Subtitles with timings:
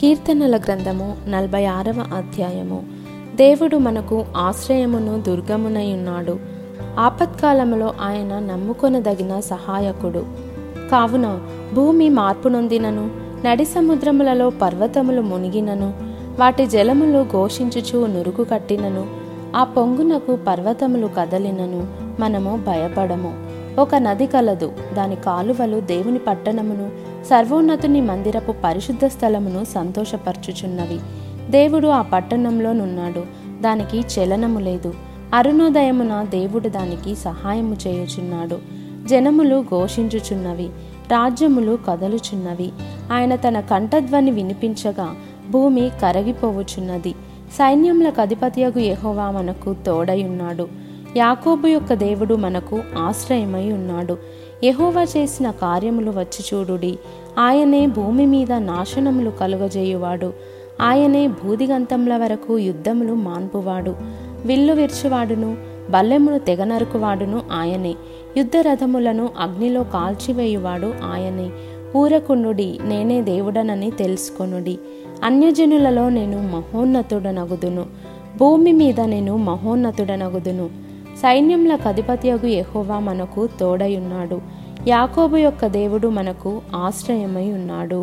[0.00, 2.82] కీర్తనల గ్రంథము నలభై ఆరవ అధ్యాయము.
[3.36, 6.38] దేవుడు మనకు ఆశ్రయమును దుర్గమునై ఉన్నాడు.
[6.98, 10.24] ఆపత్కాలములో ఆయన నమ్ముకొనదగిన సహాయకుడు.
[10.90, 11.38] కావున
[11.74, 13.10] భూమి మార్పు నొందినను
[13.46, 15.94] నడి సముద్రములలో పర్వతములు మునిగినను
[16.38, 19.06] వాటి జలములు ఘోషించుచు నురుగు కట్టినను
[19.56, 21.86] ఆ పొంగునకు పర్వతములు కదలినను
[22.20, 23.49] మనము భయపడము.
[23.78, 24.72] ఒక నది కలదు.
[24.96, 26.90] దాని కాలువలు దేవుని పట్టణమును
[27.24, 30.98] సర్వోన్నతుని మందిరపు పరిశుద్ధ స్థలమును సంతోషపరచుచున్నవి.
[31.50, 33.24] దేవుడు ఆ పట్టణంలోనున్నాడు
[33.60, 34.94] దానికి చలనము లేదు.
[35.34, 38.58] అరుణోదయమున దేవుడు దానికి సహాయము చేయుచున్నాడు.
[39.08, 40.64] జనములు ఘోషించుచున్నవి.
[41.10, 42.72] రాజ్యములు కదలుచున్నవి.
[43.12, 45.14] ఆయన తన కంఠధ్వని వినిపించగా
[45.50, 47.10] భూమి కరగిపోవుచున్నది.
[47.52, 50.89] సైన్యములకు అధిపతియగు యహోవా మనకు తోడయున్నాడు.
[51.16, 54.18] యాకోబు యొక్క దేవుడు మనకు ఆశ్రయమై ఉన్నాడు.
[54.64, 56.98] యహోవా చేసిన కార్యములు వచ్చి చూడుడి
[57.38, 60.32] ఆయనే భూమి మీద నాశనములు కలుగజేయువాడు.
[60.80, 63.94] ఆయనే భూదిగంతముల వరకు యుద్ధములు మాన్పువాడు.
[64.46, 65.56] విల్లు విర్చువాడును
[65.90, 67.94] బల్లెమును తెగనరుకువాడును ఆయనే.
[68.36, 71.50] యుద్ధ రథములను అగ్నిలో కాల్చివేయువాడు ఆయనే.
[71.96, 74.78] ఊరకుండుడి నేనే దేవుడనని తెలుసుకొనుడి.
[75.24, 77.86] అన్యజనులలో నేను మహోన్నతుడనగుదును.
[78.38, 80.89] భూమి మీద నేను మహోన్నతుడనగుదును.
[81.22, 84.38] సైన్యములకు అధిపత్యగు ఎహోవా మనకు తోడయున్నాడు
[84.88, 88.00] యాకోబు యొక్క దేవుడు మనకు ఆశ్రయమై ఉన్నాడు.